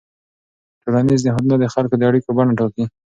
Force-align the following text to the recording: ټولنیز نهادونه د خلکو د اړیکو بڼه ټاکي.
ټولنیز 0.81 1.21
نهادونه 1.27 1.55
د 1.59 1.65
خلکو 1.73 1.95
د 1.97 2.01
اړیکو 2.09 2.29
بڼه 2.37 2.53
ټاکي. 2.59 2.85